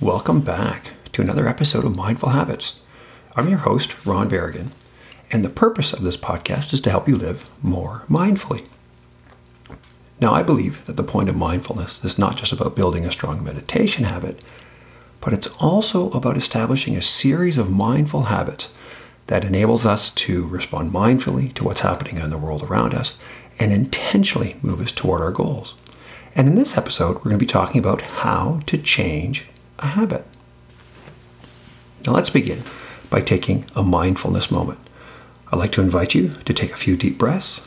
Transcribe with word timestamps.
Welcome 0.00 0.40
back 0.40 0.92
to 1.12 1.20
another 1.20 1.46
episode 1.46 1.84
of 1.84 1.94
Mindful 1.94 2.30
Habits. 2.30 2.80
I'm 3.36 3.50
your 3.50 3.58
host, 3.58 4.06
Ron 4.06 4.30
Varigan, 4.30 4.70
and 5.30 5.44
the 5.44 5.50
purpose 5.50 5.92
of 5.92 6.02
this 6.02 6.16
podcast 6.16 6.72
is 6.72 6.80
to 6.80 6.90
help 6.90 7.06
you 7.06 7.18
live 7.18 7.50
more 7.60 8.04
mindfully. 8.08 8.66
Now, 10.18 10.32
I 10.32 10.42
believe 10.42 10.86
that 10.86 10.96
the 10.96 11.02
point 11.02 11.28
of 11.28 11.36
mindfulness 11.36 12.02
is 12.02 12.18
not 12.18 12.38
just 12.38 12.50
about 12.50 12.74
building 12.74 13.04
a 13.04 13.10
strong 13.12 13.44
meditation 13.44 14.04
habit, 14.04 14.42
but 15.20 15.34
it's 15.34 15.48
also 15.58 16.10
about 16.12 16.38
establishing 16.38 16.96
a 16.96 17.02
series 17.02 17.58
of 17.58 17.70
mindful 17.70 18.22
habits 18.22 18.72
that 19.26 19.44
enables 19.44 19.84
us 19.84 20.08
to 20.12 20.46
respond 20.46 20.94
mindfully 20.94 21.52
to 21.52 21.64
what's 21.64 21.82
happening 21.82 22.16
in 22.16 22.30
the 22.30 22.38
world 22.38 22.62
around 22.62 22.94
us 22.94 23.18
and 23.58 23.70
intentionally 23.70 24.56
move 24.62 24.80
us 24.80 24.92
toward 24.92 25.20
our 25.20 25.30
goals. 25.30 25.74
And 26.34 26.48
in 26.48 26.54
this 26.54 26.78
episode, 26.78 27.16
we're 27.16 27.24
going 27.24 27.38
to 27.38 27.44
be 27.44 27.44
talking 27.44 27.78
about 27.78 28.00
how 28.00 28.62
to 28.64 28.78
change 28.78 29.46
a 29.80 29.86
habit. 29.88 30.24
Now, 32.06 32.12
let's 32.12 32.30
begin 32.30 32.62
by 33.10 33.20
taking 33.20 33.66
a 33.74 33.82
mindfulness 33.82 34.50
moment. 34.50 34.78
I'd 35.52 35.58
like 35.58 35.72
to 35.72 35.82
invite 35.82 36.14
you 36.14 36.28
to 36.44 36.54
take 36.54 36.72
a 36.72 36.76
few 36.76 36.96
deep 36.96 37.18
breaths. 37.18 37.66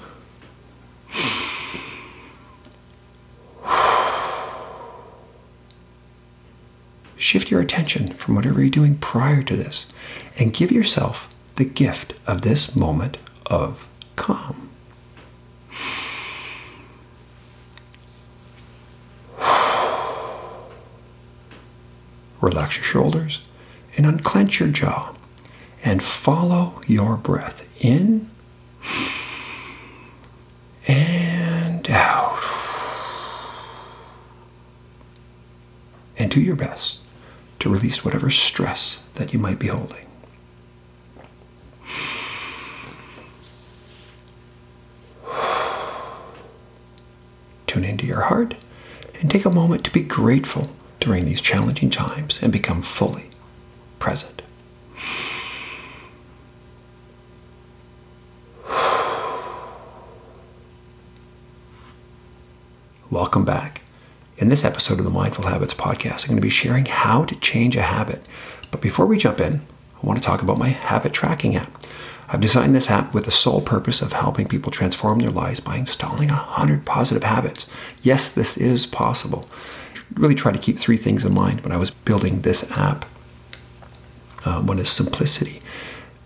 Shift 7.17 7.52
your 7.52 7.62
attention 7.62 8.14
from 8.14 8.36
whatever 8.36 8.61
you're 8.61 8.70
doing 8.70 8.98
prior 8.98 9.44
to 9.44 9.55
this 9.55 9.86
and 10.38 10.53
give 10.53 10.72
yourself 10.72 11.30
the 11.55 11.66
gift 11.66 12.14
of 12.27 12.41
this 12.41 12.75
moment 12.75 13.17
of 13.45 13.88
calm. 14.16 14.62
Relax 22.43 22.75
your 22.75 22.83
shoulders 22.83 23.39
and 23.95 24.05
unclench 24.05 24.59
your 24.59 24.67
jaw 24.67 25.15
and 25.81 26.03
follow 26.03 26.81
your 26.85 27.16
breath 27.16 27.66
in 27.81 28.30
and 30.85 31.89
out. 31.89 32.38
And 36.17 36.30
do 36.30 36.41
your 36.41 36.58
best 36.58 37.00
to 37.59 37.69
release 37.69 38.03
whatever 38.03 38.30
stress 38.30 39.02
that 39.16 39.31
you 39.31 39.39
might 39.39 39.57
be 39.57 39.67
holding. 39.67 40.05
Tune 47.67 47.85
into 47.85 48.05
your 48.05 48.23
heart 48.23 48.55
and 49.22 49.31
take 49.31 49.45
a 49.45 49.50
moment 49.50 49.85
to 49.85 49.91
be 49.91 50.02
grateful 50.02 50.67
during 51.04 51.26
these 51.26 51.42
challenging 51.42 51.90
times 51.90 52.40
and 52.42 52.50
become 52.50 52.82
fully 52.82 53.26
present. 54.00 54.42
Welcome 63.09 63.44
back. 63.44 63.81
In 64.38 64.48
this 64.48 64.64
episode 64.64 64.98
of 64.98 65.04
the 65.04 65.12
Mindful 65.12 65.46
Habits 65.46 65.74
podcast, 65.74 66.22
I'm 66.22 66.30
going 66.30 66.38
to 66.38 66.42
be 66.42 66.50
sharing 66.50 66.86
how 66.86 67.26
to 67.26 67.36
change 67.36 67.76
a 67.76 67.81
habit. 67.81 68.26
But 68.72 68.80
before 68.80 69.06
we 69.06 69.18
jump 69.18 69.42
in, 69.42 69.56
I 70.02 70.06
want 70.06 70.20
to 70.20 70.26
talk 70.26 70.42
about 70.42 70.58
my 70.58 70.70
habit 70.70 71.12
tracking 71.12 71.58
app. 71.58 71.84
I've 72.30 72.40
designed 72.40 72.74
this 72.74 72.90
app 72.90 73.14
with 73.14 73.26
the 73.26 73.31
sole 73.31 73.59
purpose 73.59 74.02
of 74.02 74.14
helping 74.14 74.48
people 74.48 74.72
transform 74.72 75.20
their 75.20 75.31
lives 75.31 75.59
by 75.59 75.76
installing 75.76 76.30
100 76.30 76.86
positive 76.86 77.26
habits. 77.26 77.68
Yes, 78.02 78.31
this 78.31 78.58
is 78.58 78.86
possible 78.86 79.50
really 80.16 80.36
try 80.36 80.52
to 80.52 80.58
keep 80.58 80.80
three 80.80 80.97
things 80.97 81.25
in 81.25 81.33
mind 81.33 81.61
when 81.61 81.72
I 81.72 81.78
was 81.78 81.92
building 81.92 82.42
this 82.42 82.69
app. 82.72 83.06
Uh, 84.45 84.61
one 84.61 84.80
is 84.80 84.89
simplicity. 84.89 85.61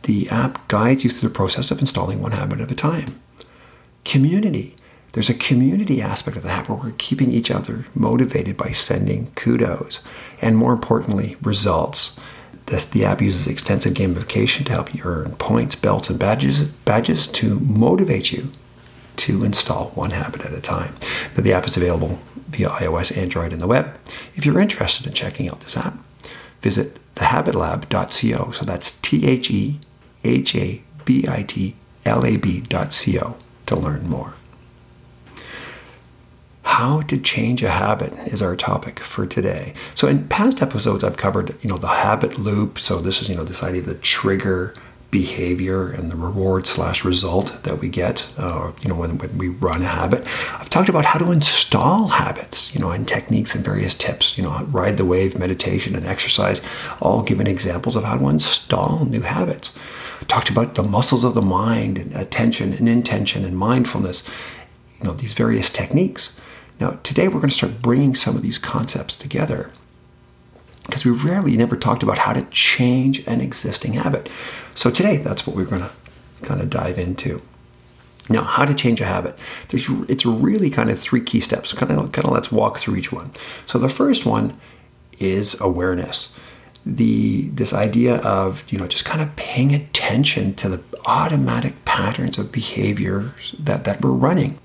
The 0.04 0.30
app 0.30 0.68
guides 0.68 1.04
you 1.04 1.10
through 1.10 1.30
the 1.30 1.36
process 1.36 1.72
of 1.72 1.80
installing 1.80 2.22
one 2.22 2.32
habit 2.32 2.60
at 2.60 2.72
a 2.72 2.76
time. 2.76 3.20
Community. 4.06 4.76
There's 5.14 5.30
a 5.30 5.34
community 5.34 6.02
aspect 6.02 6.38
of 6.38 6.44
the 6.44 6.50
app 6.50 6.70
where 6.70 6.78
we're 6.78 6.94
keeping 6.98 7.32
each 7.32 7.50
other 7.50 7.86
motivated 7.96 8.56
by 8.56 8.72
sending 8.72 9.28
kudos. 9.32 10.02
And 10.42 10.58
more 10.58 10.74
importantly, 10.74 11.38
results. 11.42 12.20
The 12.66 13.06
app 13.06 13.22
uses 13.22 13.48
extensive 13.48 13.94
gamification 13.94 14.66
to 14.66 14.74
help 14.74 14.94
you 14.94 15.02
earn 15.06 15.36
points, 15.36 15.76
belts, 15.76 16.10
and 16.10 16.20
badges, 16.20 16.66
badges 16.66 17.26
to 17.28 17.60
motivate 17.62 18.32
you 18.32 18.52
to 19.18 19.44
install 19.44 19.90
one 19.90 20.12
habit 20.12 20.42
at 20.42 20.54
a 20.54 20.62
time. 20.62 20.96
Now, 21.36 21.44
the 21.44 21.54
app 21.54 21.68
is 21.68 21.78
available 21.78 22.20
via 22.50 22.70
iOS, 22.70 23.16
Android, 23.16 23.52
and 23.52 23.62
the 23.62 23.68
web. 23.68 24.00
If 24.36 24.46
you're 24.46 24.60
interested 24.60 25.06
in 25.06 25.14
checking 25.14 25.50
out 25.50 25.60
this 25.62 25.78
app, 25.78 25.98
visit 26.62 26.98
thehabitlab.co. 27.16 28.52
So 28.52 28.66
that's 28.66 28.92
T 29.02 29.28
H 29.28 29.52
E 29.52 29.80
H 30.24 30.56
A 30.56 30.82
B 31.06 31.26
I 31.28 31.44
T 31.44 31.76
L 32.06 32.26
A 32.26 32.38
B.co 32.38 33.38
to 33.66 33.76
learn 33.76 34.10
more. 34.10 34.34
How 36.64 37.02
to 37.04 37.18
change 37.18 37.64
a 37.64 37.70
habit 37.70 38.14
is 38.28 38.42
our 38.42 38.56
topic 38.56 39.00
for 39.00 39.26
today. 39.26 39.74
So 39.96 40.08
in 40.08 40.28
past 40.28 40.62
episodes 40.62 41.04
I've 41.04 41.18
covered, 41.18 41.56
you 41.62 41.70
know, 41.70 41.78
the 41.78 41.88
habit 41.88 42.38
loop. 42.38 42.78
So 42.78 43.00
this 43.00 43.22
is, 43.22 43.30
you 43.30 43.36
know, 43.36 43.44
this 43.44 43.64
idea 43.64 43.82
of 43.82 43.88
the 43.88 43.96
trigger 43.96 44.74
behavior 45.10 45.90
and 45.90 46.12
the 46.12 46.18
reward 46.18 46.68
slash 46.68 47.06
result 47.06 47.58
that 47.64 47.80
we 47.80 47.88
get 47.88 48.30
uh, 48.38 48.72
you 48.82 48.90
know 48.90 48.96
when, 48.96 49.18
when, 49.18 49.38
we 49.38 49.48
run 49.48 49.82
a 49.82 49.86
habit. 49.86 50.26
I've 50.54 50.70
talked 50.70 50.90
about 50.90 51.06
how 51.06 51.20
to 51.20 51.32
install 51.32 52.08
habits 52.08 52.74
you 52.76 52.82
know 52.82 52.92
and 52.92 53.08
techniques 53.08 53.56
and 53.56 53.64
various 53.64 53.96
tips 53.96 54.38
you 54.38 54.44
know 54.44 54.64
ride 54.66 54.98
the 54.98 55.06
wave 55.06 55.40
meditation 55.40 55.96
and 55.96 56.06
exercise 56.06 56.62
all 57.00 57.24
given 57.24 57.48
examples 57.48 57.96
of 57.96 58.04
how 58.04 58.18
to 58.18 58.28
install 58.28 59.06
new 59.06 59.22
habits. 59.22 59.78
I 60.20 60.26
talked 60.26 60.50
about 60.50 60.76
the 60.76 60.84
muscles 60.84 61.24
of 61.24 61.36
the 61.36 61.42
mind 61.42 61.98
and 61.98 62.14
attention 62.14 62.74
and 62.74 62.90
intention 62.90 63.46
and 63.46 63.58
mindfulness 63.58 64.24
you 65.00 65.06
know 65.06 65.14
these 65.14 65.34
various 65.34 65.70
techniques. 65.70 66.40
Now 66.82 67.00
today 67.04 67.30
we're 67.30 67.36
going 67.36 67.50
to 67.50 67.56
start 67.56 67.82
bringing 67.82 68.14
some 68.14 68.36
of 68.36 68.42
these 68.42 68.58
concepts 68.58 69.16
together 69.16 69.72
because 70.88 71.06
we 71.06 71.12
rarely 71.12 71.56
never 71.56 71.76
talked 71.76 72.02
about 72.02 72.18
how 72.18 72.34
to 72.34 72.44
change 72.46 73.26
an 73.28 73.42
existing 73.42 73.94
habit. 73.94 74.32
So 74.74 74.90
today, 74.90 75.18
that's 75.18 75.46
what 75.46 75.56
we're 75.56 75.66
going 75.66 75.84
to 75.84 75.92
kind 76.42 76.62
of 76.62 76.70
dive 76.70 76.98
into. 76.98 77.42
Now, 78.30 78.44
how 78.44 78.66
to 78.66 78.74
change 78.74 79.00
a 79.00 79.06
habit? 79.06 79.38
There's 79.70 79.90
it's 80.10 80.26
really 80.26 80.70
kind 80.70 80.90
of 80.90 81.00
three 81.00 81.22
key 81.22 81.40
steps. 81.40 81.72
Kind 81.74 81.92
of 81.92 82.12
kind 82.12 82.26
of 82.26 82.32
let's 82.32 82.52
walk 82.52 82.78
through 82.78 82.96
each 82.96 83.12
one. 83.12 83.32
So 83.66 83.78
the 83.78 83.90
first 83.90 84.26
one 84.26 84.60
is 85.20 85.60
awareness. 85.62 86.30
The 86.86 87.50
this 87.50 87.74
idea 87.74 88.18
of 88.18 88.70
you 88.72 88.78
know 88.78 88.88
just 88.88 89.06
kind 89.06 89.22
of 89.22 89.36
paying 89.36 89.74
attention 89.74 90.56
to 90.56 90.70
the 90.70 90.84
automatic 91.06 91.86
patterns 91.86 92.38
of 92.38 92.52
behavior 92.52 93.34
that 93.60 93.86
that 93.86 94.02
we're 94.02 94.12
running 94.12 94.60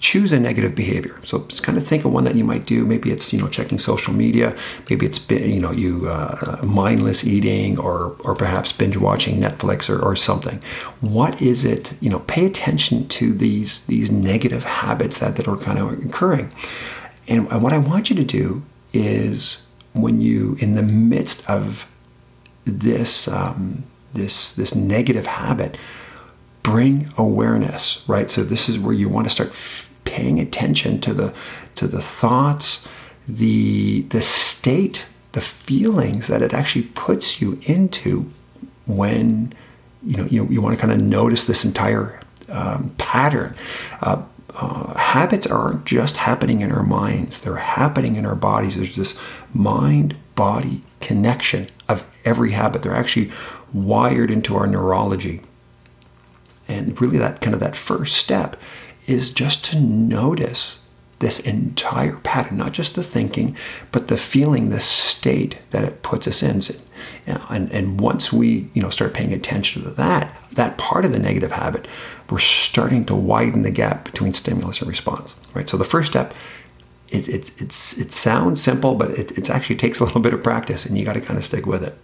choose 0.00 0.32
a 0.32 0.40
negative 0.40 0.74
behavior. 0.74 1.20
So 1.22 1.44
just 1.46 1.62
kind 1.62 1.76
of 1.76 1.86
think 1.86 2.04
of 2.04 2.12
one 2.12 2.24
that 2.24 2.34
you 2.34 2.44
might 2.44 2.66
do. 2.66 2.84
Maybe 2.84 3.10
it's 3.10 3.32
you 3.32 3.40
know 3.40 3.48
checking 3.48 3.78
social 3.78 4.14
media. 4.14 4.56
Maybe 4.88 5.06
it's 5.06 5.20
you 5.30 5.60
know 5.60 5.70
you 5.70 6.08
uh, 6.08 6.60
mindless 6.62 7.24
eating 7.24 7.78
or 7.78 8.16
or 8.20 8.34
perhaps 8.34 8.72
binge 8.72 8.96
watching 8.96 9.40
Netflix 9.40 9.88
or, 9.90 10.00
or 10.00 10.16
something. 10.16 10.62
What 11.00 11.40
is 11.40 11.64
it? 11.64 11.94
You 12.00 12.10
know, 12.10 12.20
pay 12.20 12.46
attention 12.46 13.08
to 13.08 13.32
these 13.32 13.84
these 13.86 14.10
negative 14.10 14.64
habits 14.64 15.20
that 15.20 15.36
that 15.36 15.46
are 15.46 15.56
kind 15.56 15.78
of 15.78 16.04
occurring. 16.04 16.52
And, 17.28 17.46
and 17.48 17.62
what 17.62 17.72
I 17.72 17.78
want 17.78 18.10
you 18.10 18.16
to 18.16 18.24
do 18.24 18.62
is 18.92 19.66
when 19.92 20.20
you 20.20 20.56
in 20.60 20.74
the 20.74 20.82
midst 20.82 21.48
of 21.48 21.90
this 22.64 23.28
um, 23.28 23.84
this 24.14 24.54
this 24.54 24.74
negative 24.74 25.26
habit 25.26 25.78
bring 26.62 27.10
awareness 27.16 28.02
right 28.06 28.30
so 28.30 28.44
this 28.44 28.68
is 28.68 28.78
where 28.78 28.92
you 28.92 29.08
want 29.08 29.26
to 29.26 29.30
start 29.30 29.50
paying 30.04 30.40
attention 30.40 31.00
to 31.00 31.14
the 31.14 31.34
to 31.76 31.86
the 31.86 32.00
thoughts, 32.00 32.88
the 33.28 34.02
the 34.10 34.22
state, 34.22 35.06
the 35.32 35.40
feelings 35.40 36.26
that 36.26 36.42
it 36.42 36.52
actually 36.52 36.82
puts 36.94 37.40
you 37.40 37.58
into 37.62 38.30
when 38.86 39.52
you 40.04 40.16
know 40.16 40.24
you, 40.26 40.46
you 40.48 40.60
want 40.60 40.74
to 40.74 40.80
kind 40.80 40.92
of 40.92 41.00
notice 41.00 41.44
this 41.44 41.64
entire 41.64 42.20
um, 42.48 42.94
pattern. 42.98 43.54
Uh, 44.00 44.22
uh, 44.54 44.94
habits 44.98 45.46
aren't 45.46 45.84
just 45.84 46.16
happening 46.16 46.60
in 46.60 46.72
our 46.72 46.82
minds; 46.82 47.40
they're 47.42 47.56
happening 47.56 48.16
in 48.16 48.26
our 48.26 48.34
bodies. 48.34 48.76
There's 48.76 48.96
this 48.96 49.14
mind-body 49.54 50.82
connection 51.00 51.68
of 51.88 52.04
every 52.24 52.50
habit. 52.50 52.82
They're 52.82 52.94
actually 52.94 53.30
wired 53.72 54.30
into 54.30 54.56
our 54.56 54.66
neurology, 54.66 55.42
and 56.66 57.00
really, 57.00 57.18
that 57.18 57.40
kind 57.40 57.54
of 57.54 57.60
that 57.60 57.76
first 57.76 58.16
step 58.16 58.56
is 59.10 59.30
just 59.30 59.64
to 59.66 59.80
notice 59.80 60.82
this 61.18 61.40
entire 61.40 62.16
pattern, 62.18 62.56
not 62.56 62.72
just 62.72 62.94
the 62.94 63.02
thinking, 63.02 63.56
but 63.92 64.08
the 64.08 64.16
feeling, 64.16 64.70
the 64.70 64.80
state 64.80 65.58
that 65.70 65.84
it 65.84 66.02
puts 66.02 66.26
us 66.26 66.42
in. 66.42 66.62
And, 67.26 67.70
and 67.70 68.00
once 68.00 68.32
we, 68.32 68.70
you 68.72 68.80
know, 68.80 68.88
start 68.88 69.12
paying 69.12 69.32
attention 69.32 69.82
to 69.82 69.90
that, 69.90 70.34
that 70.52 70.78
part 70.78 71.04
of 71.04 71.12
the 71.12 71.18
negative 71.18 71.52
habit, 71.52 71.86
we're 72.30 72.38
starting 72.38 73.04
to 73.06 73.14
widen 73.14 73.62
the 73.62 73.70
gap 73.70 74.04
between 74.04 74.32
stimulus 74.32 74.80
and 74.80 74.88
response, 74.88 75.36
right? 75.52 75.68
So 75.68 75.76
the 75.76 75.84
first 75.84 76.10
step 76.10 76.32
it, 77.10 77.28
it, 77.28 77.60
it's, 77.60 77.98
it 77.98 78.12
sounds 78.12 78.62
simple, 78.62 78.94
but 78.94 79.10
it, 79.10 79.36
it 79.36 79.50
actually 79.50 79.76
takes 79.76 80.00
a 80.00 80.04
little 80.04 80.20
bit 80.20 80.32
of 80.32 80.42
practice 80.42 80.86
and 80.86 80.96
you 80.96 81.04
got 81.04 81.14
to 81.14 81.20
kind 81.20 81.36
of 81.36 81.44
stick 81.44 81.66
with 81.66 81.82
it. 81.82 81.98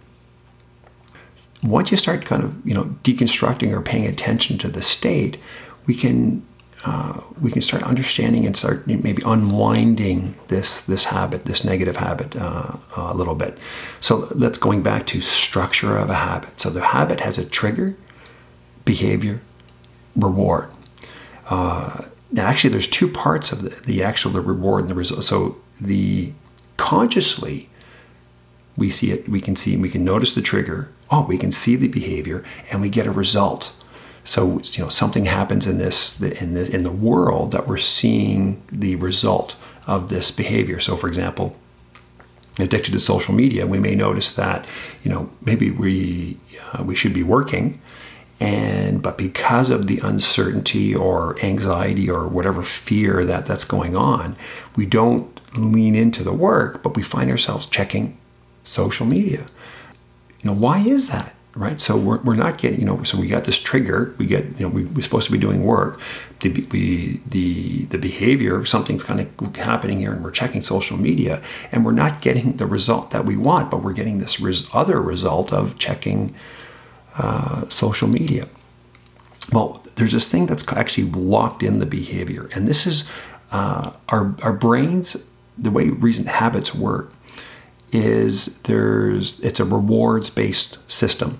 Once 1.63 1.91
you 1.91 1.97
start 1.97 2.25
kind 2.25 2.43
of, 2.43 2.65
you 2.67 2.73
know, 2.73 2.95
deconstructing 3.03 3.71
or 3.71 3.81
paying 3.81 4.05
attention 4.05 4.57
to 4.57 4.67
the 4.67 4.81
state, 4.81 5.37
we 5.85 5.95
can 5.95 6.45
uh, 6.85 7.21
we 7.41 7.51
can 7.51 7.61
start 7.61 7.83
understanding 7.83 8.45
and 8.45 8.55
start 8.55 8.85
maybe 8.87 9.21
unwinding 9.25 10.35
this 10.47 10.83
this 10.83 11.05
habit, 11.05 11.45
this 11.45 11.63
negative 11.63 11.97
habit, 11.97 12.35
uh, 12.35 12.75
a 12.95 13.13
little 13.13 13.35
bit. 13.35 13.57
So 13.99 14.27
let's 14.35 14.57
going 14.57 14.83
back 14.83 15.05
to 15.07 15.21
structure 15.21 15.97
of 15.97 16.09
a 16.09 16.15
habit. 16.15 16.61
So 16.61 16.69
the 16.69 16.81
habit 16.81 17.19
has 17.21 17.37
a 17.37 17.45
trigger, 17.45 17.95
behavior, 18.85 19.41
reward. 20.15 20.69
Uh, 21.49 22.05
now, 22.31 22.45
actually, 22.45 22.71
there's 22.71 22.87
two 22.87 23.07
parts 23.07 23.51
of 23.51 23.61
the, 23.61 23.69
the 23.69 24.03
actual 24.03 24.31
the 24.31 24.41
reward 24.41 24.81
and 24.81 24.89
the 24.89 24.95
result. 24.95 25.23
So 25.23 25.57
the 25.79 26.33
consciously, 26.75 27.69
we 28.75 28.91
see 28.91 29.11
it. 29.11 29.27
We 29.27 29.41
can 29.41 29.55
see. 29.55 29.77
We 29.77 29.89
can 29.89 30.03
notice 30.03 30.35
the 30.35 30.41
trigger. 30.41 30.91
Oh, 31.09 31.25
we 31.25 31.37
can 31.37 31.51
see 31.51 31.75
the 31.75 31.87
behavior, 31.87 32.43
and 32.71 32.81
we 32.81 32.89
get 32.89 33.07
a 33.07 33.11
result. 33.11 33.73
So 34.27 34.59
you 34.73 34.83
know 34.83 34.89
something 34.89 35.23
happens 35.23 35.65
in 35.65 35.77
this 35.77 36.21
in 36.21 36.53
the 36.53 36.69
in 36.69 36.83
the 36.83 36.91
world 36.91 37.51
that 37.53 37.65
we're 37.65 37.77
seeing 37.77 38.61
the 38.69 38.95
result 38.97 39.55
of 39.85 40.09
this 40.09 40.31
behavior. 40.31 40.81
So, 40.81 40.97
for 40.97 41.07
example, 41.07 41.55
addicted 42.59 42.91
to 42.91 42.99
social 42.99 43.33
media, 43.33 43.65
we 43.65 43.79
may 43.79 43.95
notice 43.95 44.33
that 44.33 44.67
you 45.01 45.09
know 45.09 45.29
maybe 45.41 45.71
we 45.71 46.37
uh, 46.73 46.83
we 46.83 46.93
should 46.93 47.13
be 47.13 47.23
working 47.23 47.79
and 48.39 49.01
but 49.01 49.17
because 49.17 49.69
of 49.69 49.87
the 49.87 49.99
uncertainty 49.99 50.93
or 50.93 51.39
anxiety 51.43 52.09
or 52.09 52.27
whatever 52.27 52.61
fear 52.61 53.25
that 53.25 53.45
that's 53.45 53.63
going 53.63 53.95
on 53.95 54.35
we 54.75 54.85
don't 54.85 55.41
lean 55.57 55.95
into 55.95 56.23
the 56.23 56.33
work 56.33 56.83
but 56.83 56.95
we 56.95 57.01
find 57.01 57.31
ourselves 57.31 57.65
checking 57.65 58.15
social 58.63 59.07
media 59.07 59.43
you 60.41 60.51
know 60.51 60.53
why 60.53 60.77
is 60.79 61.09
that 61.09 61.33
right 61.57 61.81
so 61.81 61.97
we're, 61.97 62.19
we're 62.19 62.35
not 62.35 62.57
getting 62.57 62.79
you 62.79 62.85
know 62.85 63.03
so 63.03 63.19
we 63.19 63.27
got 63.27 63.43
this 63.43 63.59
trigger 63.59 64.13
we 64.17 64.25
get 64.25 64.45
you 64.59 64.65
know 64.65 64.69
we, 64.69 64.85
we're 64.85 65.01
supposed 65.01 65.25
to 65.25 65.31
be 65.31 65.37
doing 65.37 65.63
work 65.63 65.99
the, 66.41 66.49
we, 66.71 67.19
the 67.27 67.85
the 67.85 67.97
behavior 67.97 68.63
something's 68.63 69.03
kind 69.03 69.19
of 69.19 69.55
happening 69.55 69.99
here 69.99 70.13
and 70.13 70.23
we're 70.23 70.31
checking 70.31 70.61
social 70.61 70.97
media 70.97 71.41
and 71.71 71.83
we're 71.83 71.91
not 71.91 72.21
getting 72.21 72.57
the 72.57 72.65
result 72.65 73.11
that 73.11 73.25
we 73.25 73.35
want 73.35 73.69
but 73.71 73.83
we're 73.83 73.93
getting 73.93 74.19
this 74.19 74.39
res- 74.39 74.69
other 74.73 75.01
result 75.01 75.51
of 75.51 75.77
checking 75.77 76.33
uh, 77.17 77.67
social 77.69 78.07
media. 78.07 78.47
Well, 79.51 79.83
there's 79.95 80.11
this 80.11 80.27
thing 80.27 80.45
that's 80.45 80.67
actually 80.73 81.09
locked 81.09 81.63
in 81.63 81.79
the 81.79 81.85
behavior, 81.85 82.49
and 82.53 82.67
this 82.67 82.85
is 82.85 83.09
uh, 83.51 83.91
our 84.09 84.35
our 84.43 84.53
brains. 84.53 85.27
The 85.57 85.71
way 85.71 85.89
recent 85.89 86.27
habits 86.27 86.75
work 86.75 87.11
is 87.91 88.59
there's 88.63 89.39
it's 89.39 89.59
a 89.59 89.65
rewards 89.65 90.29
based 90.29 90.77
system. 90.91 91.39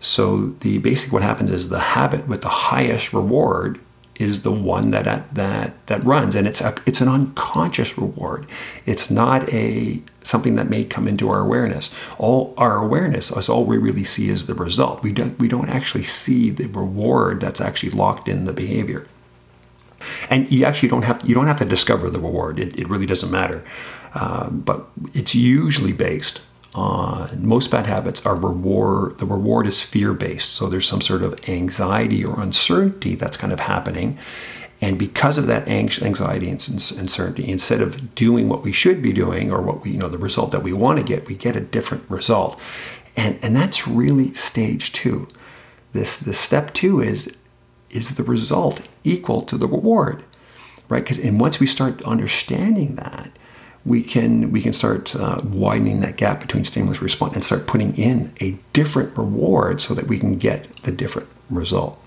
So 0.00 0.54
the 0.60 0.78
basic 0.78 1.12
what 1.12 1.22
happens 1.22 1.50
is 1.50 1.68
the 1.68 1.80
habit 1.80 2.28
with 2.28 2.42
the 2.42 2.48
highest 2.48 3.12
reward 3.12 3.80
is 4.18 4.42
the 4.42 4.52
one 4.52 4.90
that 4.90 5.34
that 5.34 5.86
that 5.86 6.04
runs, 6.04 6.34
and 6.34 6.46
it's 6.46 6.60
a, 6.60 6.74
it's 6.86 7.00
an 7.00 7.08
unconscious 7.08 7.98
reward. 7.98 8.46
It's 8.86 9.10
not 9.10 9.52
a 9.52 10.02
something 10.22 10.54
that 10.56 10.68
may 10.68 10.84
come 10.84 11.06
into 11.06 11.28
our 11.28 11.40
awareness. 11.40 11.90
All 12.18 12.54
our 12.56 12.82
awareness 12.82 13.30
is 13.30 13.48
all 13.48 13.64
we 13.64 13.76
really 13.76 14.04
see 14.04 14.28
is 14.28 14.46
the 14.46 14.54
result. 14.54 15.02
We 15.02 15.12
don't 15.12 15.38
we 15.38 15.48
don't 15.48 15.68
actually 15.68 16.04
see 16.04 16.50
the 16.50 16.66
reward 16.66 17.40
that's 17.40 17.60
actually 17.60 17.90
locked 17.90 18.28
in 18.28 18.44
the 18.44 18.52
behavior. 18.52 19.06
And 20.30 20.50
you 20.50 20.64
actually 20.64 20.88
don't 20.88 21.02
have 21.02 21.22
you 21.24 21.34
don't 21.34 21.46
have 21.46 21.58
to 21.58 21.64
discover 21.64 22.10
the 22.10 22.20
reward. 22.20 22.58
It, 22.58 22.78
it 22.78 22.88
really 22.88 23.06
doesn't 23.06 23.30
matter. 23.30 23.64
Uh, 24.14 24.48
but 24.48 24.86
it's 25.12 25.34
usually 25.34 25.92
based 25.92 26.40
uh, 26.76 27.28
most 27.38 27.70
bad 27.70 27.86
habits 27.86 28.24
are 28.26 28.36
reward 28.36 29.18
the 29.18 29.26
reward 29.26 29.66
is 29.66 29.82
fear 29.82 30.12
based 30.12 30.50
so 30.50 30.68
there's 30.68 30.86
some 30.86 31.00
sort 31.00 31.22
of 31.22 31.34
anxiety 31.48 32.22
or 32.24 32.38
uncertainty 32.40 33.14
that's 33.14 33.36
kind 33.36 33.52
of 33.52 33.60
happening. 33.60 34.18
And 34.82 34.98
because 34.98 35.38
of 35.38 35.46
that 35.46 35.66
anxiety 35.68 36.50
and 36.50 36.62
uncertainty 36.68 37.48
instead 37.48 37.80
of 37.80 38.14
doing 38.14 38.50
what 38.50 38.62
we 38.62 38.72
should 38.72 39.00
be 39.00 39.14
doing 39.14 39.50
or 39.50 39.62
what 39.62 39.82
we 39.82 39.92
you 39.92 39.98
know 39.98 40.08
the 40.08 40.18
result 40.18 40.50
that 40.50 40.62
we 40.62 40.72
want 40.74 40.98
to 40.98 41.04
get 41.04 41.26
we 41.26 41.34
get 41.34 41.56
a 41.56 41.60
different 41.60 42.04
result. 42.10 42.60
And 43.16 43.38
and 43.42 43.56
that's 43.56 43.88
really 43.88 44.34
stage 44.34 44.92
two. 44.92 45.28
This 45.92 46.18
this 46.18 46.38
step 46.38 46.74
two 46.74 47.00
is 47.00 47.36
is 47.88 48.16
the 48.16 48.22
result 48.22 48.82
equal 49.02 49.40
to 49.42 49.56
the 49.56 49.66
reward 49.66 50.22
right? 50.88 51.02
Because 51.02 51.18
and 51.18 51.40
once 51.40 51.60
we 51.60 51.66
start 51.66 52.02
understanding 52.02 52.96
that 52.96 53.30
we 53.86 54.02
can 54.02 54.50
we 54.50 54.60
can 54.60 54.72
start 54.72 55.14
uh, 55.14 55.40
widening 55.44 56.00
that 56.00 56.16
gap 56.16 56.40
between 56.40 56.64
stimulus 56.64 57.00
response 57.00 57.34
and 57.34 57.44
start 57.44 57.66
putting 57.66 57.96
in 57.96 58.32
a 58.40 58.58
different 58.72 59.16
reward 59.16 59.80
so 59.80 59.94
that 59.94 60.08
we 60.08 60.18
can 60.18 60.36
get 60.36 60.64
the 60.82 60.92
different 60.92 61.28
result. 61.48 61.98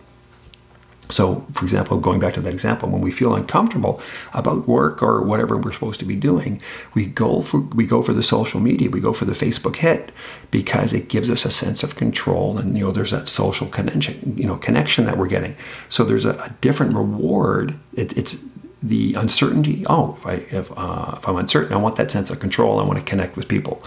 So, 1.11 1.47
for 1.53 1.65
example, 1.65 1.97
going 1.97 2.19
back 2.19 2.35
to 2.35 2.41
that 2.41 2.53
example, 2.53 2.87
when 2.87 3.01
we 3.01 3.09
feel 3.09 3.33
uncomfortable 3.33 3.99
about 4.31 4.67
work 4.67 5.01
or 5.01 5.23
whatever 5.23 5.57
we're 5.57 5.71
supposed 5.71 5.99
to 6.01 6.05
be 6.05 6.15
doing, 6.15 6.61
we 6.93 7.07
go 7.07 7.41
for 7.41 7.61
we 7.61 7.87
go 7.87 8.03
for 8.03 8.13
the 8.13 8.21
social 8.21 8.59
media, 8.59 8.89
we 8.89 8.99
go 8.99 9.13
for 9.13 9.25
the 9.25 9.31
Facebook 9.31 9.77
hit 9.77 10.11
because 10.51 10.93
it 10.93 11.07
gives 11.09 11.31
us 11.31 11.45
a 11.45 11.51
sense 11.51 11.81
of 11.81 11.95
control, 11.95 12.59
and 12.59 12.77
you 12.77 12.83
know 12.83 12.91
there's 12.91 13.11
that 13.11 13.27
social 13.27 13.67
connection, 13.67 14.37
you 14.37 14.45
know, 14.45 14.57
connection 14.57 15.05
that 15.05 15.17
we're 15.17 15.27
getting. 15.27 15.55
So 15.87 16.03
there's 16.03 16.25
a, 16.25 16.33
a 16.33 16.53
different 16.61 16.93
reward. 16.93 17.79
It, 17.93 18.15
it's 18.15 18.43
the 18.81 19.13
uncertainty. 19.15 19.83
Oh, 19.87 20.15
if, 20.17 20.25
I, 20.25 20.33
if, 20.33 20.71
uh, 20.77 21.15
if 21.17 21.27
I'm 21.27 21.35
uncertain, 21.35 21.73
I 21.73 21.77
want 21.77 21.95
that 21.97 22.11
sense 22.11 22.29
of 22.29 22.39
control. 22.39 22.79
I 22.79 22.83
want 22.83 22.99
to 22.99 23.05
connect 23.05 23.35
with 23.35 23.47
people, 23.47 23.83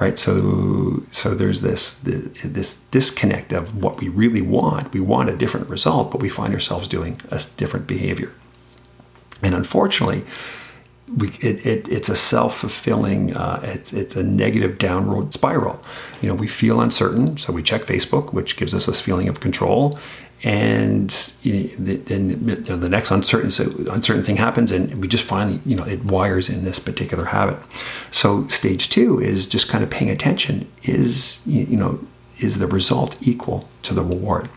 right? 0.00 0.18
So, 0.18 1.04
so 1.10 1.34
there's 1.34 1.60
this 1.60 2.02
this 2.02 2.82
disconnect 2.88 3.52
of 3.52 3.82
what 3.82 4.00
we 4.00 4.08
really 4.08 4.42
want. 4.42 4.92
We 4.92 5.00
want 5.00 5.28
a 5.30 5.36
different 5.36 5.68
result, 5.68 6.10
but 6.10 6.20
we 6.20 6.28
find 6.28 6.52
ourselves 6.52 6.88
doing 6.88 7.20
a 7.30 7.40
different 7.56 7.86
behavior. 7.86 8.32
And 9.42 9.54
unfortunately, 9.54 10.24
we, 11.16 11.28
it, 11.40 11.66
it, 11.66 11.88
it's 11.88 12.08
a 12.08 12.16
self-fulfilling 12.16 13.36
uh, 13.36 13.60
it's, 13.64 13.92
it's 13.92 14.16
a 14.16 14.22
negative 14.22 14.78
downward 14.78 15.32
spiral 15.32 15.82
you 16.22 16.28
know 16.28 16.34
we 16.34 16.48
feel 16.48 16.80
uncertain 16.80 17.36
so 17.36 17.52
we 17.52 17.62
check 17.62 17.82
facebook 17.82 18.32
which 18.32 18.56
gives 18.56 18.72
us 18.72 18.86
this 18.86 19.00
feeling 19.00 19.28
of 19.28 19.40
control 19.40 19.98
and 20.44 21.32
you 21.42 21.76
know, 21.78 21.94
then 21.96 22.44
know, 22.44 22.76
the 22.76 22.88
next 22.88 23.10
uncertain 23.10 23.50
uncertain 23.90 24.24
thing 24.24 24.36
happens, 24.36 24.72
and 24.72 25.00
we 25.00 25.08
just 25.08 25.24
finally 25.24 25.60
you 25.64 25.76
know 25.76 25.84
it 25.84 26.04
wires 26.04 26.48
in 26.48 26.64
this 26.64 26.78
particular 26.78 27.26
habit. 27.26 27.58
So 28.10 28.48
stage 28.48 28.88
two 28.88 29.20
is 29.20 29.46
just 29.46 29.68
kind 29.68 29.84
of 29.84 29.90
paying 29.90 30.10
attention. 30.10 30.70
Is 30.82 31.42
you 31.46 31.76
know 31.76 32.00
is 32.40 32.58
the 32.58 32.66
result 32.66 33.16
equal 33.20 33.68
to 33.82 33.94
the 33.94 34.02
reward? 34.02 34.48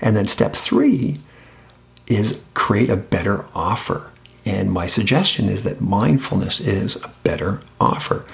And 0.00 0.16
then 0.16 0.26
step 0.26 0.54
three 0.54 1.18
is 2.06 2.44
create 2.54 2.90
a 2.90 2.96
better 2.96 3.46
offer. 3.54 4.10
And 4.44 4.72
my 4.72 4.88
suggestion 4.88 5.48
is 5.48 5.62
that 5.62 5.80
mindfulness 5.80 6.60
is 6.60 6.96
a 7.04 7.08
better 7.22 7.60
offer. 7.80 8.26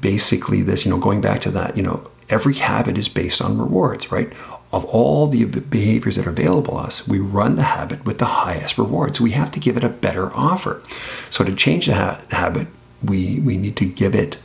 Basically, 0.00 0.62
this, 0.62 0.86
you 0.86 0.90
know, 0.90 0.98
going 0.98 1.20
back 1.20 1.42
to 1.42 1.50
that, 1.50 1.76
you 1.76 1.82
know, 1.82 2.08
every 2.30 2.54
habit 2.54 2.96
is 2.96 3.08
based 3.08 3.42
on 3.42 3.58
rewards, 3.58 4.10
right? 4.10 4.32
Of 4.76 4.84
all 4.84 5.26
the 5.26 5.44
behaviors 5.44 6.16
that 6.16 6.26
are 6.26 6.30
available 6.30 6.74
to 6.74 6.80
us, 6.80 7.08
we 7.08 7.18
run 7.18 7.56
the 7.56 7.62
habit 7.62 8.04
with 8.04 8.18
the 8.18 8.26
highest 8.44 8.76
reward. 8.76 9.16
So 9.16 9.24
we 9.24 9.30
have 9.30 9.50
to 9.52 9.60
give 9.60 9.78
it 9.78 9.84
a 9.84 9.88
better 9.88 10.30
offer. 10.34 10.82
So 11.30 11.44
to 11.44 11.54
change 11.54 11.86
the 11.86 11.94
ha- 11.94 12.20
habit, 12.30 12.68
we 13.02 13.40
we 13.40 13.56
need 13.56 13.76
to 13.76 13.86
give 13.86 14.14
it, 14.14 14.36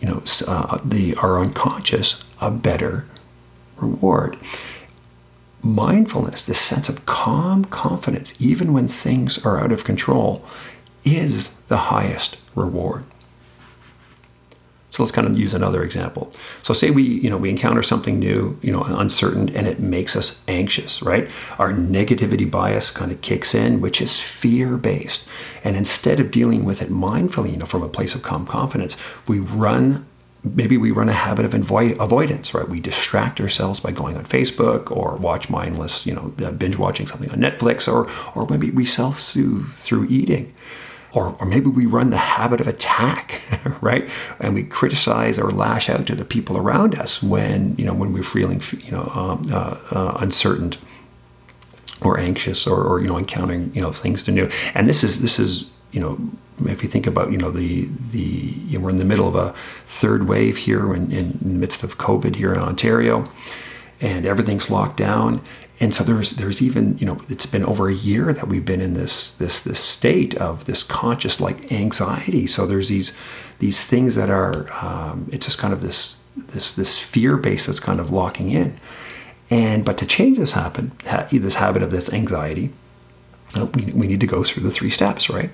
you 0.00 0.08
know, 0.08 0.22
uh, 0.46 0.78
the 0.84 1.14
our 1.16 1.40
unconscious 1.40 2.22
a 2.40 2.50
better 2.50 3.06
reward. 3.76 4.36
Mindfulness, 5.62 6.42
this 6.42 6.60
sense 6.60 6.88
of 6.90 7.06
calm 7.06 7.64
confidence, 7.64 8.34
even 8.38 8.72
when 8.74 8.88
things 8.88 9.44
are 9.46 9.58
out 9.58 9.72
of 9.72 9.84
control, 9.84 10.44
is 11.04 11.54
the 11.68 11.76
highest 11.92 12.36
reward. 12.54 13.04
So 14.92 15.02
let's 15.02 15.10
kind 15.10 15.26
of 15.26 15.38
use 15.38 15.54
another 15.54 15.82
example. 15.82 16.30
So 16.62 16.74
say 16.74 16.90
we, 16.90 17.02
you 17.02 17.30
know, 17.30 17.38
we 17.38 17.48
encounter 17.48 17.82
something 17.82 18.18
new, 18.18 18.58
you 18.60 18.70
know, 18.70 18.82
uncertain, 18.82 19.48
and 19.56 19.66
it 19.66 19.80
makes 19.80 20.14
us 20.14 20.42
anxious, 20.48 21.00
right? 21.02 21.30
Our 21.58 21.72
negativity 21.72 22.48
bias 22.48 22.90
kind 22.90 23.10
of 23.10 23.22
kicks 23.22 23.54
in, 23.54 23.80
which 23.80 24.02
is 24.02 24.20
fear-based. 24.20 25.26
And 25.64 25.76
instead 25.76 26.20
of 26.20 26.30
dealing 26.30 26.66
with 26.66 26.82
it 26.82 26.90
mindfully, 26.90 27.52
you 27.52 27.56
know, 27.56 27.64
from 27.64 27.82
a 27.82 27.88
place 27.88 28.14
of 28.14 28.22
calm 28.22 28.46
confidence, 28.46 28.98
we 29.26 29.38
run 29.38 30.06
maybe 30.44 30.76
we 30.76 30.90
run 30.90 31.08
a 31.08 31.12
habit 31.12 31.44
of 31.44 31.54
avoidance, 31.54 32.52
right? 32.52 32.68
We 32.68 32.80
distract 32.80 33.40
ourselves 33.40 33.78
by 33.78 33.92
going 33.92 34.16
on 34.16 34.24
Facebook 34.24 34.90
or 34.90 35.14
watch 35.16 35.48
mindless, 35.48 36.04
you 36.04 36.14
know, 36.14 36.34
uh, 36.44 36.50
binge 36.50 36.76
watching 36.76 37.06
something 37.06 37.30
on 37.30 37.38
Netflix, 37.38 37.90
or 37.90 38.10
or 38.34 38.48
maybe 38.48 38.70
we 38.70 38.84
self-soothe 38.84 39.72
through 39.72 40.06
eating 40.10 40.52
or, 41.14 41.36
or 41.38 41.46
maybe 41.46 41.66
we 41.66 41.86
run 41.86 42.10
the 42.10 42.16
habit 42.16 42.60
of 42.60 42.66
attack, 42.66 43.42
right? 43.80 44.08
And 44.40 44.54
we 44.54 44.64
criticize 44.64 45.38
or 45.38 45.50
lash 45.50 45.90
out 45.90 46.06
to 46.06 46.14
the 46.14 46.24
people 46.24 46.56
around 46.56 46.94
us 46.94 47.22
when, 47.22 47.76
you 47.76 47.84
know, 47.84 47.94
when 47.94 48.12
we're 48.12 48.22
feeling, 48.22 48.62
you 48.78 48.92
know, 48.92 49.10
um, 49.14 49.42
uh, 49.52 49.76
uh, 49.90 50.16
uncertain 50.20 50.72
or 52.00 52.18
anxious 52.18 52.66
or, 52.66 52.82
or, 52.82 53.00
you 53.00 53.06
know, 53.06 53.18
encountering, 53.18 53.74
you 53.74 53.82
know, 53.82 53.92
things 53.92 54.22
to 54.24 54.32
do. 54.32 54.50
And 54.74 54.88
this 54.88 55.04
is, 55.04 55.20
this 55.20 55.38
is, 55.38 55.70
you 55.92 56.00
know, 56.00 56.18
if 56.66 56.82
you 56.82 56.88
think 56.88 57.06
about, 57.06 57.32
you 57.32 57.38
know, 57.38 57.50
the 57.50 57.88
the 58.10 58.18
you 58.18 58.78
know, 58.78 58.84
we're 58.84 58.90
in 58.90 58.96
the 58.96 59.04
middle 59.04 59.28
of 59.28 59.34
a 59.34 59.54
third 59.84 60.28
wave 60.28 60.58
here 60.58 60.94
in, 60.94 61.10
in 61.12 61.38
the 61.40 61.48
midst 61.48 61.82
of 61.82 61.98
COVID 61.98 62.36
here 62.36 62.52
in 62.52 62.60
Ontario, 62.60 63.24
and 64.00 64.26
everything's 64.26 64.70
locked 64.70 64.96
down. 64.96 65.42
And 65.82 65.92
so 65.92 66.04
there's 66.04 66.30
there's 66.32 66.62
even 66.62 66.96
you 66.98 67.04
know 67.04 67.20
it's 67.28 67.44
been 67.44 67.64
over 67.64 67.88
a 67.88 67.94
year 67.94 68.32
that 68.32 68.46
we've 68.46 68.64
been 68.64 68.80
in 68.80 68.94
this 68.94 69.32
this 69.32 69.60
this 69.60 69.80
state 69.80 70.36
of 70.36 70.64
this 70.64 70.84
conscious 70.84 71.40
like 71.40 71.72
anxiety. 71.72 72.46
So 72.46 72.66
there's 72.66 72.88
these 72.88 73.16
these 73.58 73.84
things 73.84 74.14
that 74.14 74.30
are 74.30 74.72
um, 74.84 75.28
it's 75.32 75.46
just 75.46 75.58
kind 75.58 75.74
of 75.74 75.80
this 75.80 76.18
this 76.36 76.72
this 76.72 77.00
fear 77.00 77.36
base 77.36 77.66
that's 77.66 77.80
kind 77.80 77.98
of 77.98 78.12
locking 78.12 78.52
in. 78.52 78.76
And 79.50 79.84
but 79.84 79.98
to 79.98 80.06
change 80.06 80.38
this 80.38 80.52
habit, 80.52 80.96
this 81.30 81.56
habit 81.56 81.82
of 81.82 81.90
this 81.90 82.12
anxiety, 82.12 82.70
uh, 83.56 83.66
we, 83.74 83.86
we 83.86 84.06
need 84.06 84.20
to 84.20 84.26
go 84.26 84.44
through 84.44 84.62
the 84.62 84.70
three 84.70 84.88
steps, 84.88 85.28
right? 85.28 85.50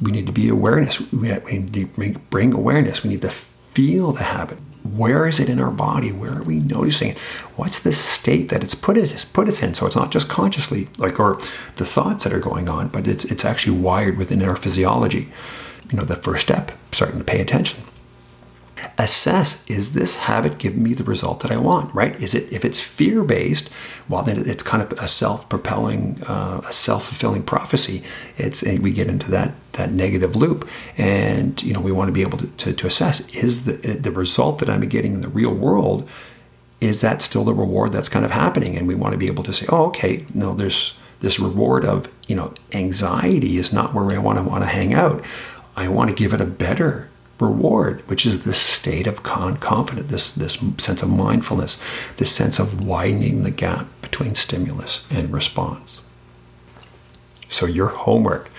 We 0.00 0.12
need 0.12 0.26
to 0.26 0.32
be 0.32 0.48
awareness. 0.48 1.00
We, 1.10 1.28
need 1.32 1.74
to 1.74 1.86
bring 2.30 2.54
awareness. 2.54 3.02
We 3.02 3.10
need 3.10 3.22
to 3.22 3.30
feel 3.30 4.12
the 4.12 4.22
habit. 4.22 4.58
Where 4.94 5.26
is 5.26 5.40
it 5.40 5.48
in 5.48 5.60
our 5.60 5.70
body? 5.70 6.12
Where 6.12 6.38
are 6.38 6.42
we 6.42 6.58
noticing 6.58 7.10
it? 7.10 7.18
What's 7.56 7.80
the 7.80 7.92
state 7.92 8.48
that 8.50 8.62
it's 8.62 8.74
put 8.74 8.96
us 8.96 9.24
put 9.24 9.48
us 9.48 9.62
in? 9.62 9.74
So 9.74 9.86
it's 9.86 9.96
not 9.96 10.12
just 10.12 10.28
consciously, 10.28 10.88
like 10.98 11.18
or 11.18 11.38
the 11.76 11.84
thoughts 11.84 12.24
that 12.24 12.32
are 12.32 12.40
going 12.40 12.68
on, 12.68 12.88
but 12.88 13.06
it's 13.06 13.24
it's 13.26 13.44
actually 13.44 13.78
wired 13.78 14.16
within 14.16 14.42
our 14.42 14.56
physiology. 14.56 15.28
You 15.90 15.98
know, 15.98 16.04
the 16.04 16.16
first 16.16 16.42
step, 16.42 16.72
starting 16.92 17.18
to 17.18 17.24
pay 17.24 17.40
attention 17.40 17.82
assess 18.98 19.68
is 19.70 19.92
this 19.92 20.16
habit 20.16 20.58
giving 20.58 20.82
me 20.82 20.94
the 20.94 21.04
result 21.04 21.40
that 21.40 21.52
I 21.52 21.56
want, 21.56 21.94
right? 21.94 22.14
Is 22.20 22.34
it, 22.34 22.52
if 22.52 22.64
it's 22.64 22.80
fear 22.80 23.24
based, 23.24 23.70
well, 24.08 24.22
then 24.22 24.48
it's 24.48 24.62
kind 24.62 24.82
of 24.82 24.98
a 24.98 25.08
self 25.08 25.48
propelling, 25.48 26.22
uh, 26.24 26.62
a 26.66 26.72
self 26.72 27.04
fulfilling 27.04 27.42
prophecy. 27.42 28.02
It's, 28.38 28.62
we 28.62 28.92
get 28.92 29.08
into 29.08 29.30
that, 29.30 29.52
that 29.72 29.92
negative 29.92 30.36
loop. 30.36 30.68
And, 30.96 31.62
you 31.62 31.72
know, 31.72 31.80
we 31.80 31.92
want 31.92 32.08
to 32.08 32.12
be 32.12 32.22
able 32.22 32.38
to, 32.38 32.46
to, 32.46 32.72
to 32.72 32.86
assess 32.86 33.28
is 33.34 33.64
the, 33.64 33.72
the 33.72 34.10
result 34.10 34.58
that 34.58 34.70
I'm 34.70 34.80
getting 34.80 35.14
in 35.14 35.20
the 35.20 35.28
real 35.28 35.54
world, 35.54 36.08
is 36.80 37.00
that 37.00 37.22
still 37.22 37.44
the 37.44 37.54
reward 37.54 37.92
that's 37.92 38.08
kind 38.08 38.24
of 38.24 38.30
happening? 38.30 38.76
And 38.76 38.86
we 38.86 38.94
want 38.94 39.12
to 39.12 39.18
be 39.18 39.26
able 39.26 39.44
to 39.44 39.52
say, 39.52 39.66
oh, 39.68 39.86
okay, 39.86 40.26
no, 40.34 40.54
there's 40.54 40.94
this 41.20 41.40
reward 41.40 41.84
of, 41.84 42.08
you 42.26 42.36
know, 42.36 42.52
anxiety 42.72 43.56
is 43.56 43.72
not 43.72 43.94
where 43.94 44.10
I 44.12 44.18
want 44.18 44.38
to 44.38 44.42
want 44.42 44.62
to 44.62 44.68
hang 44.68 44.92
out. 44.92 45.24
I 45.74 45.88
want 45.88 46.10
to 46.10 46.16
give 46.16 46.32
it 46.32 46.40
a 46.40 46.46
better 46.46 47.08
reward, 47.38 48.08
which 48.08 48.24
is 48.24 48.44
this 48.44 48.58
state 48.58 49.06
of 49.06 49.22
confidence, 49.22 50.10
this, 50.10 50.32
this 50.32 50.58
sense 50.78 51.02
of 51.02 51.10
mindfulness, 51.10 51.78
this 52.16 52.34
sense 52.34 52.58
of 52.58 52.84
widening 52.84 53.42
the 53.42 53.50
gap 53.50 53.86
between 54.00 54.34
stimulus 54.34 55.04
and 55.10 55.32
response. 55.32 56.00
So 57.48 57.66
your 57.66 57.88
homework 57.88 58.50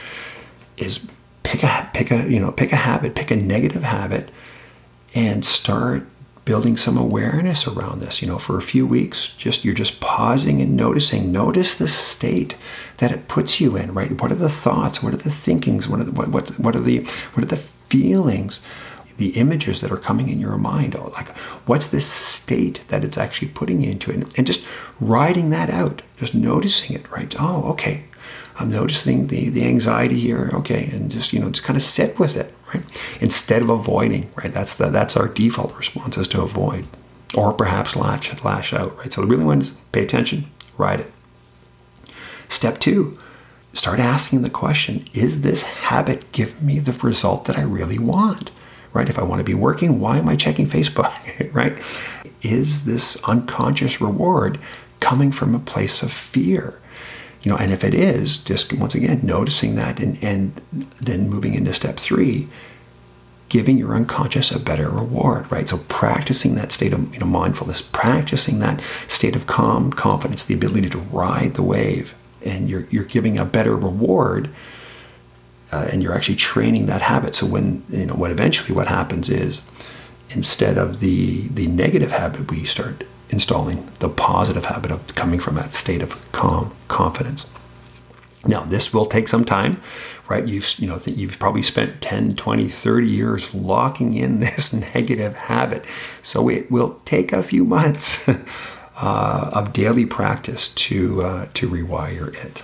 is 0.78 1.08
pick 1.44 1.64
a 1.64 1.90
pick 1.94 2.12
a 2.12 2.30
you 2.30 2.40
know 2.40 2.52
pick 2.52 2.72
a 2.72 2.78
habit, 2.78 3.16
pick 3.16 3.32
a 3.32 3.36
negative 3.36 3.84
habit, 3.84 4.32
and 5.16 5.44
start 5.44 6.06
building 6.46 6.78
some 6.78 6.98
awareness 6.98 7.68
around 7.68 8.00
this. 8.00 8.22
You 8.22 8.28
know 8.28 8.38
for 8.38 8.58
a 8.58 8.62
few 8.62 8.88
weeks 8.88 9.30
just 9.38 9.66
you're 9.66 9.74
just 9.74 10.00
pausing 10.00 10.62
and 10.62 10.76
noticing. 10.76 11.32
Notice 11.32 11.76
the 11.76 11.88
state 11.88 12.56
that 12.98 13.12
it 13.12 13.28
puts 13.28 13.60
you 13.60 13.76
in 13.76 13.94
right? 13.94 14.22
What 14.22 14.32
are 14.32 14.36
the 14.36 14.50
thoughts? 14.50 15.04
What 15.04 15.14
are 15.14 15.18
the 15.18 15.30
thinkings? 15.30 15.88
What 15.88 16.00
are 16.00 16.06
the, 16.06 16.12
what, 16.12 16.30
what, 16.30 16.50
what 16.60 16.76
are 16.76 16.82
the 16.82 17.00
what 17.34 17.44
are 17.44 17.48
the 17.48 17.64
feelings, 17.90 18.62
the 19.18 19.30
images 19.30 19.82
that 19.82 19.92
are 19.92 19.98
coming 19.98 20.30
in 20.30 20.40
your 20.40 20.58
mind. 20.58 20.94
Like, 20.96 21.36
what's 21.66 21.88
this 21.88 22.06
state 22.06 22.84
that 22.90 23.04
it's 23.04 23.18
actually 23.18 23.50
putting 23.50 23.82
you 23.82 23.92
into? 23.92 24.12
And, 24.12 24.32
and 24.38 24.48
just 24.48 24.66
writing 25.00 25.50
that 25.50 25.70
out, 25.70 26.02
just 26.18 26.36
noticing 26.36 26.96
it, 26.96 27.10
right? 27.12 27.34
Oh, 27.40 27.72
okay. 27.72 28.06
I'm 28.60 28.72
noticing 28.72 29.28
the, 29.28 29.50
the 29.50 29.66
anxiety 29.66 30.20
here, 30.20 30.50
okay, 30.54 30.90
and 30.92 31.12
just 31.12 31.32
you 31.32 31.40
know 31.40 31.50
just 31.50 31.64
kind 31.64 31.78
of 31.78 31.84
sit 31.84 32.20
with 32.20 32.36
it, 32.36 32.54
right? 32.74 32.84
Instead 33.22 33.62
of 33.62 33.70
avoiding, 33.70 34.32
right? 34.36 34.52
That's 34.52 34.76
the 34.76 34.90
that's 34.90 35.16
our 35.16 35.28
default 35.28 35.78
response 35.78 36.18
is 36.18 36.28
to 36.30 36.42
avoid, 36.42 36.86
or 37.36 37.54
perhaps 37.54 37.96
lash 37.96 38.44
lash 38.44 38.74
out, 38.74 38.98
right? 38.98 39.14
So 39.14 39.22
the 39.22 39.28
really 39.28 39.44
want 39.44 39.66
to 39.66 39.74
pay 39.92 40.02
attention, 40.02 40.46
write 40.78 41.02
it. 41.02 41.12
Step 42.50 42.80
two, 42.80 43.20
start 43.78 44.00
asking 44.00 44.42
the 44.42 44.50
question 44.50 45.06
is 45.14 45.42
this 45.42 45.62
habit 45.64 46.32
giving 46.32 46.66
me 46.66 46.80
the 46.80 46.94
result 46.94 47.46
that 47.46 47.58
I 47.58 47.62
really 47.62 48.00
want? 48.00 48.52
Right? 48.92 49.08
If 49.08 49.20
I 49.20 49.24
want 49.24 49.40
to 49.40 49.44
be 49.44 49.54
working, 49.54 50.00
why 50.00 50.18
am 50.18 50.28
I 50.28 50.36
checking 50.36 50.68
Facebook? 50.68 51.54
right? 51.54 51.78
Is 52.42 52.86
this 52.86 53.22
unconscious 53.26 54.02
reward 54.02 54.60
coming 55.00 55.32
from 55.32 55.54
a 55.54 55.60
place 55.60 56.02
of 56.02 56.12
fear? 56.12 56.82
You 57.44 57.52
know, 57.52 57.58
and 57.58 57.72
if 57.72 57.84
it 57.84 57.94
is, 57.94 58.40
just 58.40 58.74
once 58.74 58.96
again 58.96 59.20
noticing 59.22 59.76
that 59.76 60.00
and, 60.00 60.22
and 60.24 60.60
then 61.00 61.30
moving 61.30 61.54
into 61.54 61.74
step 61.74 61.98
three, 61.98 62.48
giving 63.50 63.78
your 63.78 63.96
unconscious 63.96 64.52
a 64.52 64.60
better 64.60 64.90
reward, 64.90 65.50
right? 65.52 65.70
So 65.70 65.78
practicing 65.88 66.56
that 66.56 66.72
state 66.72 66.94
of 66.94 67.14
you 67.14 67.20
know, 67.20 67.28
mindfulness, 67.28 67.82
practicing 67.82 68.60
that 68.60 68.82
state 69.08 69.36
of 69.36 69.46
calm 69.46 69.94
confidence, 69.94 70.44
the 70.44 70.56
ability 70.56 70.90
to 70.90 70.98
ride 70.98 71.54
the 71.54 71.64
wave 71.64 72.16
and 72.44 72.70
you're, 72.70 72.88
you're 72.90 73.04
giving 73.04 73.38
a 73.38 73.46
better 73.46 73.76
reward 73.76 74.50
uh, 75.72 75.90
and 75.92 76.02
you're 76.02 76.14
actually 76.14 76.36
training 76.36 76.86
that 76.86 77.02
habit. 77.02 77.36
So 77.36 77.46
when, 77.46 77.84
you 77.90 78.06
know, 78.06 78.16
what 78.16 78.32
eventually 78.32 78.76
what 78.76 78.88
happens 78.88 79.30
is 79.30 79.62
instead 80.30 80.78
of 80.78 81.00
the, 81.00 81.48
the 81.50 81.68
negative 81.68 82.12
habit, 82.12 82.50
we 82.52 82.64
start 82.64 83.04
installing 83.30 83.90
the 84.00 84.10
positive 84.10 84.66
habit 84.66 84.92
of 84.92 85.06
coming 85.16 85.40
from 85.40 85.56
that 85.56 85.74
state 85.74 86.02
of 86.02 86.32
calm 86.32 86.74
confidence. 86.88 87.46
Now, 88.46 88.64
this 88.64 88.94
will 88.94 89.06
take 89.06 89.28
some 89.28 89.44
time, 89.44 89.82
right? 90.30 90.48
You've, 90.48 90.80
you 90.80 90.88
know, 90.88 90.98
you've 91.06 91.38
probably 91.40 91.62
spent 91.62 92.02
10, 92.02 92.36
20, 92.36 92.70
30 92.70 93.08
years 93.08 93.54
locking 93.54 94.14
in 94.14 94.40
this 94.42 94.74
negative 94.74 95.34
habit. 95.34 95.86
So 96.24 96.50
it 96.50 96.72
will 96.72 97.02
take 97.04 97.34
a 97.34 97.44
few 97.44 97.66
months 97.66 98.28
uh, 98.98 99.52
of 99.54 99.74
daily 99.74 100.06
practice 100.06 100.70
to 100.70 101.22
uh, 101.22 101.48
to 101.54 101.70
rewire 101.70 102.34
it. 102.46 102.64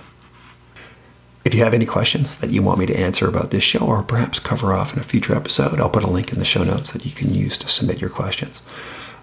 If 1.44 1.54
you 1.54 1.62
have 1.62 1.74
any 1.74 1.84
questions 1.84 2.38
that 2.38 2.50
you 2.50 2.62
want 2.62 2.78
me 2.78 2.86
to 2.86 2.98
answer 2.98 3.28
about 3.28 3.50
this 3.50 3.62
show 3.62 3.84
or 3.86 4.02
perhaps 4.02 4.38
cover 4.38 4.72
off 4.72 4.94
in 4.94 4.98
a 4.98 5.02
future 5.02 5.34
episode, 5.34 5.78
I'll 5.78 5.90
put 5.90 6.02
a 6.02 6.10
link 6.10 6.32
in 6.32 6.38
the 6.38 6.44
show 6.44 6.64
notes 6.64 6.92
that 6.92 7.04
you 7.04 7.12
can 7.12 7.34
use 7.34 7.58
to 7.58 7.68
submit 7.68 8.00
your 8.00 8.08
questions. 8.08 8.62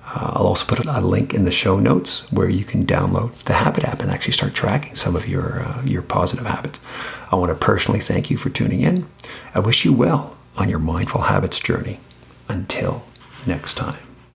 Uh, 0.05 0.33
I'll 0.33 0.47
also 0.47 0.65
put 0.65 0.85
a 0.85 1.01
link 1.01 1.33
in 1.33 1.45
the 1.45 1.51
show 1.51 1.79
notes 1.79 2.31
where 2.31 2.49
you 2.49 2.63
can 2.63 2.85
download 2.85 3.33
the 3.45 3.53
Habit 3.53 3.85
app 3.85 4.01
and 4.01 4.11
actually 4.11 4.33
start 4.33 4.53
tracking 4.53 4.95
some 4.95 5.15
of 5.15 5.27
your 5.27 5.63
uh, 5.63 5.81
your 5.83 6.03
positive 6.03 6.45
habits. 6.45 6.79
I 7.31 7.35
want 7.37 7.49
to 7.49 7.55
personally 7.55 8.01
thank 8.01 8.29
you 8.29 8.37
for 8.37 8.49
tuning 8.49 8.81
in. 8.81 9.07
I 9.55 9.59
wish 9.59 9.83
you 9.83 9.93
well 9.93 10.37
on 10.57 10.69
your 10.69 10.79
mindful 10.79 11.21
habits 11.21 11.59
journey. 11.59 11.99
Until 12.47 13.03
next 13.47 13.75
time. 13.75 14.10